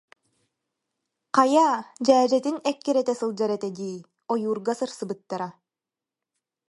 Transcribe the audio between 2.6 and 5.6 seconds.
эккирэтэ сылдьар этэ дии, ойуурга сырсыбыттара